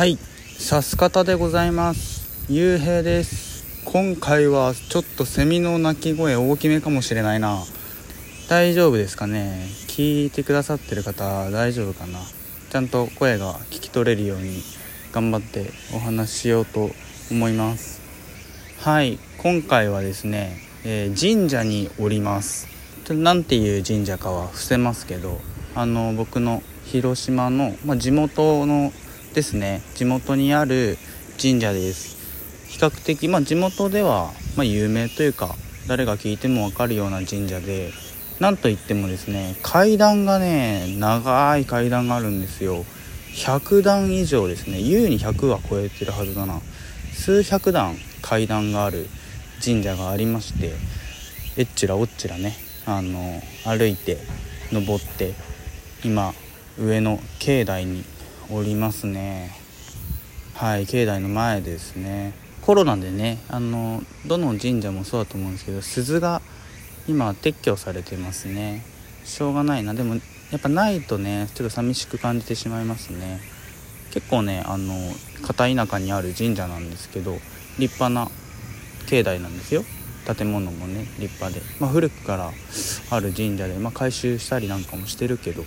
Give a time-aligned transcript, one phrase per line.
[0.00, 0.16] はい。
[0.58, 2.46] さす方でございます。
[2.48, 3.84] ゆうへいです。
[3.84, 7.62] 今回はちょっとセミの鳴き声大きめかもしれないな。
[8.48, 9.66] 大丈夫ですかね？
[9.88, 12.18] 聞いてくださってる方大丈夫かな？
[12.70, 14.62] ちゃんと声が聞き取れるように
[15.12, 16.88] 頑張ってお話ししようと
[17.30, 18.00] 思います。
[18.78, 19.18] はい。
[19.36, 22.68] 今回はですね、えー、神社におります。
[23.10, 25.42] 何ていう神社かは伏せますけど
[25.74, 28.94] あの僕の広島の、まあ、地元の
[29.34, 29.82] ですね。
[29.94, 30.98] 地元にある
[31.40, 32.18] 神社です。
[32.68, 35.54] 比較的、まあ、地元では、まあ、有名というか
[35.86, 37.92] 誰が聞いても分かるような神社で
[38.38, 42.84] なんといってもですね階段がね長い階段があるんですよ。
[43.34, 44.80] 100段以上ですね。
[44.80, 46.60] 優に100は超えてるはずだな。
[47.12, 49.08] 数百段階段がある
[49.62, 50.72] 神社がありまして
[51.56, 52.54] えっちらおっちらね
[52.86, 54.18] あの歩いて
[54.72, 55.34] 登って
[56.02, 56.32] 今
[56.78, 58.04] 上の境内に
[58.52, 59.52] おりますね。
[60.54, 62.32] はい境内の前ですね。
[62.62, 66.42] コロナでねあのどの神社もそうだと思うんですけど鈴が
[67.06, 68.84] 今撤去されてますね。
[69.24, 69.94] しょうがないな。
[69.94, 70.14] でも
[70.50, 73.40] やっぱないとねちょっと寂しく感じてしまいますね。
[74.12, 74.94] 結構ねあの
[75.46, 77.34] 片田舎にある神社なんですけど
[77.78, 78.28] 立派な
[79.06, 79.84] 境内なんですよ。
[80.26, 82.50] 建物もね立派で、まあ、古くから
[83.10, 85.64] ある神社で、まあ、改修したりなんかもしてるけど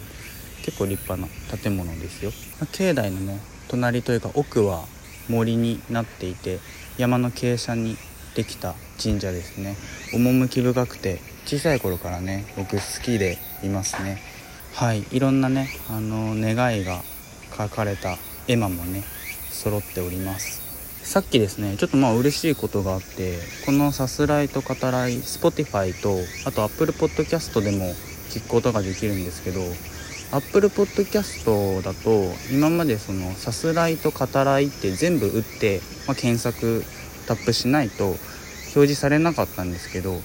[0.64, 4.86] 結構立派な建物ですよ、ま、境内のね隣というか奥は
[5.30, 6.60] 森になっていて
[6.98, 7.98] 山の傾斜に
[8.36, 9.76] できた神社ですね。
[10.14, 14.22] 趣深くて小さい頃からね僕好きでいますね。
[14.74, 15.06] はい。
[15.12, 17.02] いろんなねあの願いが
[17.56, 19.04] 書かれた絵馬もね
[19.52, 20.62] 揃っております。
[21.04, 27.94] さっきですねちょっとまあ嬉しいことがあってこのさすらいと語らい Spotify とあと Apple Podcast でも
[28.30, 29.60] 聞くことができるんですけど
[30.34, 36.84] Apple Podcast だと今までそのさすらいと語らいって全部打って、まあ、検索
[37.28, 40.20] タップしないと表示されなかったんですけど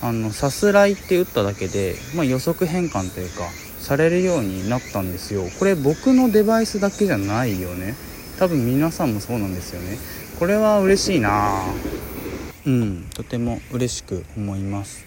[0.00, 3.42] あのさすらいって打っただけで、まあ、予測変換というか
[3.78, 5.44] されるようになったんですよ。
[5.58, 7.94] これ僕のデバイスだけじゃないよね。
[8.38, 9.98] 多分皆さんもそうなんですよね。
[10.38, 11.62] これは嬉しいな。
[12.66, 13.06] うん。
[13.14, 15.04] とても嬉しく思います。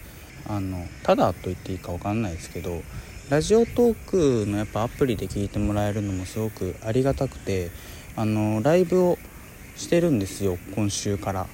[0.48, 2.82] あのただと言っていいか分かんないですけど
[3.30, 3.96] ラジオトー
[4.46, 7.72] クのやっぱアプリで聞いてもらえるのもすごくありがたくて
[8.16, 9.18] あのライブを
[9.76, 11.48] してるんですよ今週から。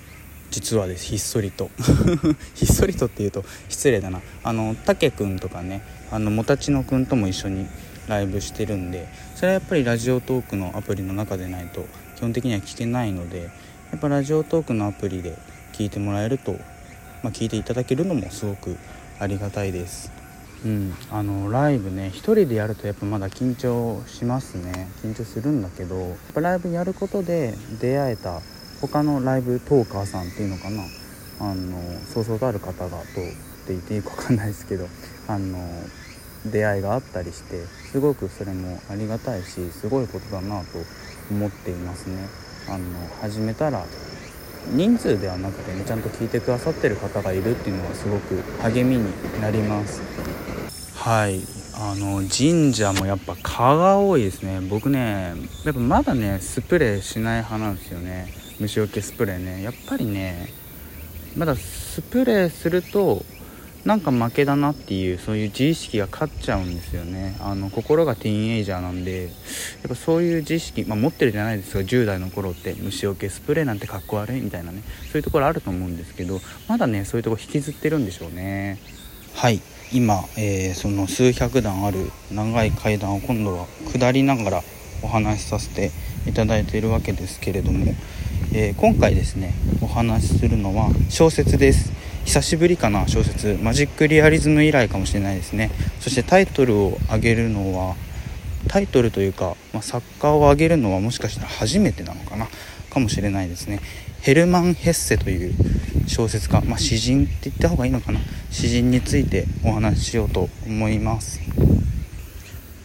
[0.51, 1.71] 実はですひっそりと。
[2.53, 4.21] ひっそりとっていうと失礼だな。
[4.43, 7.65] あのたけくんとかねあのもたちのくんとも一緒に
[8.07, 13.49] ライブしてるんでそれはやっぱりラジオトークのアプリの中でないと基本的には聞けないので
[13.91, 15.35] やっぱラジオトークのアプリで
[15.71, 16.51] 聞いてもらえると、
[17.23, 18.77] まあ、聞いていただけるのもすごく
[19.19, 20.22] ありがたいです。
[20.65, 20.93] うん。
[21.11, 24.89] あのライブね1人でやるとやっぱまだ緊張しますね。
[25.03, 28.41] 緊張するんだけどやっぱライブやることで出会えた
[28.81, 30.83] 他のライブトーカーさんっていうのかな。
[31.39, 33.35] あのそうそうたる方がとって
[33.69, 34.87] 言っていいか分かんないですけど
[35.27, 35.57] あの
[36.45, 40.65] 出会いがあったりしてすごくそれもありがたいしすごいことだなと
[41.31, 42.15] 思っていますね。
[42.69, 42.83] あの
[43.21, 43.83] 始めたら
[44.71, 50.22] 人数ではなくてねちゃんと聞いてくださってる方がいるっていうのはすごく励みになります。
[51.03, 51.41] はい。
[51.75, 54.61] あの神社もやっぱ蚊が多いですね。
[54.61, 55.33] 僕ね
[55.65, 58.33] やっぱまだねスプレーしない派なんですよね。
[58.61, 59.61] 虫除けスプレーね。
[59.63, 60.47] やっぱりね
[61.35, 63.21] まだスプレーすると
[63.83, 67.35] なんか負けだなっていうそういう自意識が勝っちゃうんですよね。
[67.41, 74.83] あの心がティーンエイジャーなんでやっぱそういう自意識、まあ、持ってるじゃないですか10代の頃って虫除けスプレーなんてかっこ悪いみたいなね。
[75.11, 76.39] そういうところあると思うんですけど
[76.69, 78.79] まだねそういうとこ引きずってるんでしょうね。
[79.33, 79.59] はい。
[79.93, 84.63] 今、えー、その数百段ある長い階段を今度は下りながら
[85.03, 85.91] お話しさせて
[86.27, 87.93] いただいているわけですけれども、
[88.55, 91.91] えー、今回ですねお話しするのは小説です。
[92.25, 93.59] 久しぶりかな小説。
[93.61, 95.69] マジックリアリズム以来かもしれないですね。
[95.99, 97.95] そしてタイトルを上げるのは
[98.69, 102.47] タイトルというか、まあ、作家を挙げるのはもしかしたら初めてなのかな
[102.89, 103.79] かもしれないですね。
[104.23, 105.53] ヘルマン・ヘッセという
[106.07, 108.21] 小説家、まあ、詩人って言った方がいいのかな？
[108.51, 111.41] 詩人についてお話ししようと思います。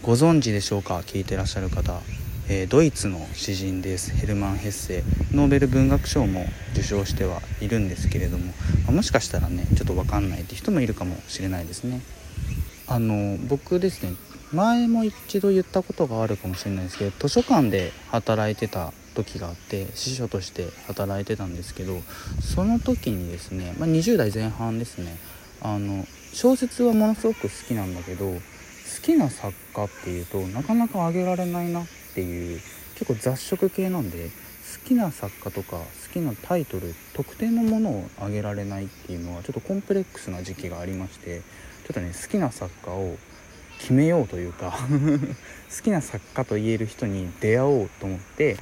[0.02, 0.96] ご存知でしょうか？
[1.06, 2.00] 聞いてらっしゃる方。
[2.48, 4.10] えー、ドイツの詩人です。
[4.10, 5.04] ヘルマン・ヘッセ。
[5.30, 8.52] ノーベル文学賞も受賞してはいるんですけれども、ま
[8.88, 12.00] あ、もしかしたらねちょっと分かんないって人もいるかもしれないですね。
[12.88, 14.14] あの僕ですね
[14.52, 18.92] 前も一度言ったことがあるかもしれないですけど図書館で働いてた
[19.24, 22.00] 時があって司書として働いてたんですけど
[22.40, 25.16] その時にですね、まあ、20代前半ですね
[25.60, 28.40] あの小説はものすごく好きなんだけど好
[29.02, 32.60] きな作家っていうとなかなか挙げられないなっていう
[32.94, 41.40] 結構雑食系なんで好きな作家とか好きなタイトル特定のものを挙げられないっていうのはちょっとコンプレックスな時期がありまして
[41.86, 43.16] ちょっとね好きな作家を
[43.78, 44.78] 決めようというか
[45.74, 48.56] 好きな作家と言える人に出会おうと思って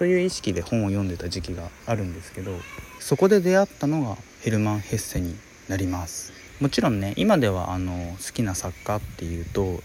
[0.00, 2.52] そういう意識で本を読んでた時期があるんですけど
[3.00, 5.36] そこで出会ったのがヘルマン・ヘッセに
[5.68, 6.32] なります。
[6.58, 9.82] もちろんね今ではあの好きな作家っていうと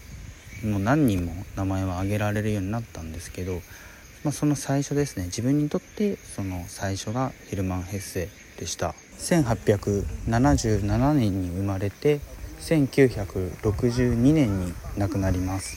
[0.64, 3.60] もう何人も名前は挙げられるようになったんですけど、
[4.24, 8.94] まあ、その最初ですね自分にとってその最初がヘルマン・ヘッセでした。
[9.18, 12.20] 1877年に生まれて
[12.60, 15.76] 1962年に亡くなります。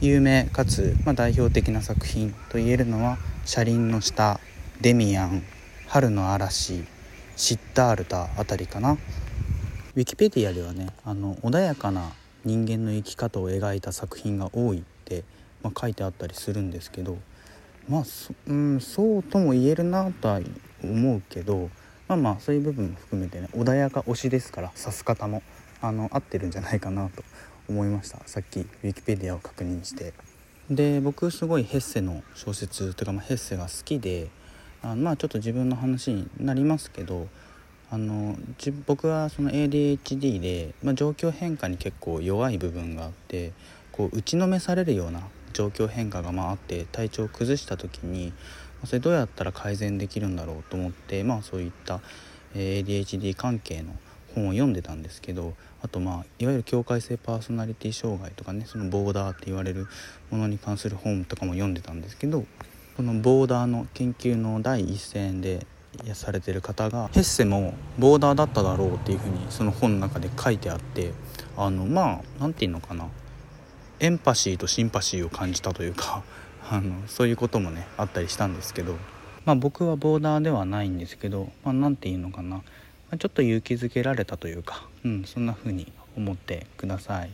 [0.00, 4.40] 有名かつ、まあ、代表的な作品といえるのは「車輪の下」
[4.80, 5.42] 「デミアン」
[5.88, 6.84] 「春の嵐」
[7.36, 8.92] 「シッタールタ」あたりかな。
[8.92, 12.12] ウィキペディアではねあの穏やかな
[12.44, 15.24] 人間の生き方を描いた作品が多いって、
[15.62, 17.18] まあ、書いてあったりするんですけど
[17.88, 20.40] まあそ,、うん、そうとも言えるなとは
[20.82, 21.70] 思うけど
[22.06, 25.42] まあまあそういう部分も含めてね穏やか推しですから指す方も
[25.80, 27.24] あの合ってるんじゃないかなと
[27.68, 28.18] 思いました。
[28.26, 30.12] さっきウィキペディアを確認して。
[30.70, 34.30] で僕すごいヘッセの小説というか、まあ、ヘッセが好きで
[34.82, 37.26] あまあちょっと自分の話になりますけど
[37.90, 38.36] あの
[38.86, 43.52] 僕はその ADHD で、まあ、状況変化に結構弱い部分があって
[43.90, 45.22] こう打ちのめされるような
[45.52, 48.32] 状況変化がまああって体調を崩した時に
[48.84, 52.00] それどうやったら改善できるんだろうと思ってまあそういった
[52.54, 53.92] ADHD 関係の
[54.34, 59.86] 本を読んでたんですけどあとまあいわゆる境界性パーソナリティ障害とかねそのボーダーって言われる
[60.30, 62.44] ものに関する本とかも読んでたんですけど
[62.96, 65.66] このボーダーの研究の第一線で
[66.14, 71.12] されてる方がヘッセもボーダーだっただろうっていうふうにその本の中で書いてあって
[71.56, 73.08] あのまあ何て言うのかな
[73.98, 76.22] エンパシーとシンパシーを感じたというか
[76.70, 78.96] あのそういうこともねあったりしたんですけど、
[79.44, 82.62] まあ、僕はボーダーではないんですけど何、まあ、て言うのかな
[83.10, 87.30] まちょっと勇気づけられたというか、うん、そんな風に思ってください。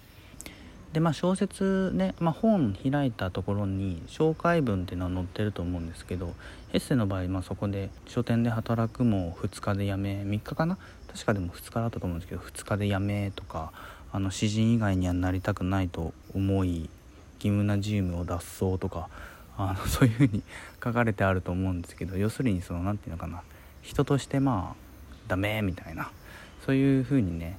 [0.93, 6.32] でまあ小説ね、まあ、本開いたところに紹介文っていうのは載ってると思うんですけど
[6.73, 10.78] エッセの場合、まあ、そこで書店で働くも2日で辞め3日かな？
[11.12, 13.73] 確かでも2日だったと思うんですけど2日で辞めとか
[14.12, 16.88] あの詩人以外にはなりたくないと思い義
[17.40, 19.11] 務なジウムを脱走とか
[19.58, 20.43] あのそういう風に
[20.82, 23.43] 書かれてあると思うんですけど要するにその何て言うのかな？
[23.82, 24.86] 人としてまあ
[25.28, 26.11] ダメみたいな。
[26.64, 27.58] そういう風にね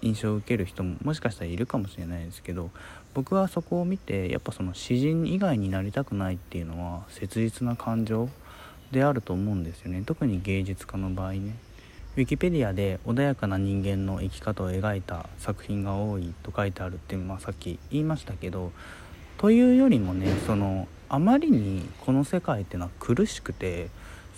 [0.00, 2.70] 印象を受ける人ももしかしたらいるかもしれないですけど
[3.14, 8.28] 僕はそこを見てやっぱその詩人以外になりたくないっていうのは切実な感情
[8.90, 10.02] であると思うんですよね。
[10.06, 11.56] 特に芸術家の場合ね。
[12.16, 18.72] ウィキペディアで穏やかな人間の生き方を描いた作品が多いと書いてあるって、まあ、さっき言いましたけど
[19.36, 23.88] というよりもねそのあまりにこの世界っていうのは苦しくて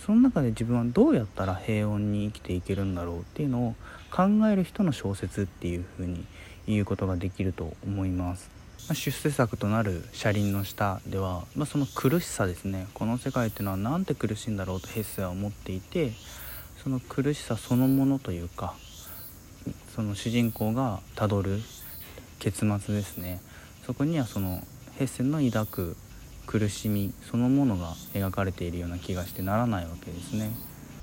[0.05, 3.75] その中で自分はどうやったら平穏に生きていけるんだろうっていうのを
[4.11, 6.25] 考える人の小説っていう風に
[6.67, 8.51] 言うことができると思います。
[8.89, 16.13] ま出世作となる「車輪の下」では、まあ、その苦しさですねこの世界っていうのはなんて苦しいんだろうとヘッセは思っていて
[16.83, 18.75] その苦しさそのものというか
[19.95, 21.61] その主人公がたどる
[22.39, 23.41] 結末ですね
[23.87, 25.97] そこにはそのヘッセの抱く
[26.51, 30.51] 苦しみそのものが描かれているような気がしてならないわけですね。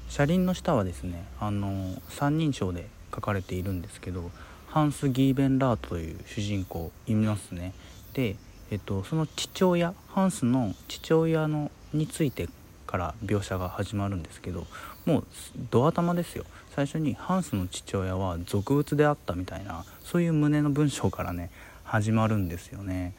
[0.10, 4.30] 車輪の下はですねあの三人称で書かれているんですけど
[4.68, 7.74] ハンス・ギーベンラートという主人公いますね。
[8.14, 8.36] で、
[8.72, 12.50] えっと、その父親ハンスの父親のについて
[12.86, 14.68] から描写が始まるんですけど
[15.06, 15.26] もう
[15.72, 16.44] ド頭ですよ
[16.76, 21.52] 最初にハンスの父親は俗物であったみたいなそういう旨の文章からね
[21.86, 23.14] 始まるんですよね。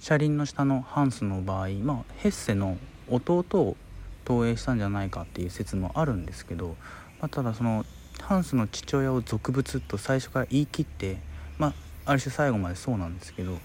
[0.00, 2.78] 車輪の下のハンスの場合、まあ、ヘッセの
[3.08, 3.76] 弟を
[4.24, 6.76] 投影したんじゃないかっていう説もあるんですけど、
[7.20, 7.84] まあ、ただその
[8.20, 11.18] ハンスの父親を俗物と最初から言い切って
[11.56, 11.72] まあ
[12.04, 13.60] ある種最後までそうなんですけどそう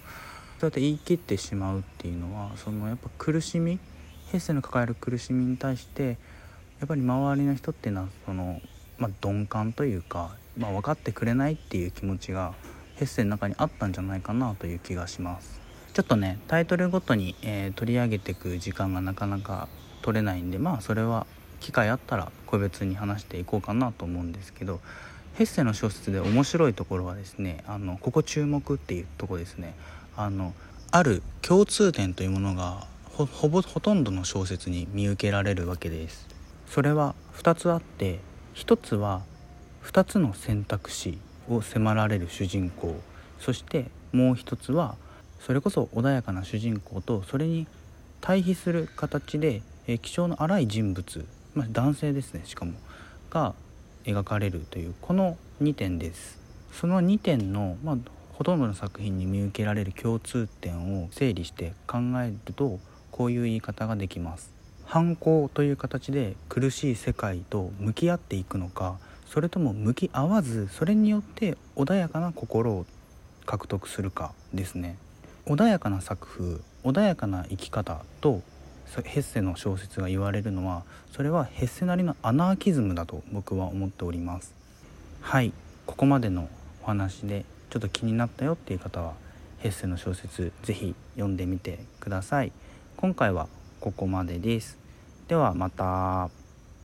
[0.62, 3.78] やって言い切ってしまうっていうのはそのやっぱ苦しみ
[4.32, 6.18] ヘッセの抱える苦しみに対して
[6.80, 8.60] やっぱり周りの人っていうのはその、
[8.98, 12.54] まあ、鈍感というか、まあ、分かってくれないっていう気持ちが
[12.96, 15.63] ヘッセの中にあったんじゃないかなという気がします。
[15.94, 19.68] ちょっとねタイトルごとに、えー、取り上げていく時間がなかなか
[20.02, 21.24] 取れないんでまあそれは
[21.60, 24.80] 機会あったら個別に話していこうかなと思うんですけど
[25.34, 29.74] ヘッセの小説で面白いところはですねあのここ注目っていうとこですね。
[30.16, 30.52] あの
[30.90, 36.26] ある共通点というものがほぼほとんどの小説に見受けられるわけです。
[36.68, 38.18] それは2つあって
[38.56, 39.22] 1つは
[39.84, 43.00] 2つの選択肢を迫られる主人公。
[43.38, 44.96] そしてもう1つは
[45.44, 47.66] それこそ穏やかな主人公とそれに
[48.22, 52.72] 対比する形で、え、気性の荒い人物、まあ、男性ですねしかも
[53.28, 53.54] が
[54.06, 56.38] 描かれるというこの2点です。
[56.72, 57.96] その2点の、まあ、
[58.32, 64.50] ほとんどの作品に見受けられる共通点を整理して考えるとこういう言い方ができます。
[64.86, 72.86] 反抗という形で苦しい世界と向き合っていくのかそれとも向き合わずそれによって穏やかな心を
[73.46, 74.96] 獲得するかですね。
[75.46, 78.42] 穏やかな作風穏やかな生き方と
[79.04, 84.54] ヘッセの小説が言われるのはそれはヘッセなりのアナーキズムだと僕は思っております。
[85.20, 85.52] はい。
[85.86, 86.48] ここまでの
[86.82, 89.14] お話でちょっと気になったよっていう方は
[89.58, 92.52] ヘッセの小説是非読んでみてください。
[92.96, 93.48] 今回は
[93.80, 94.78] ここまでです。
[95.28, 96.43] ではまた。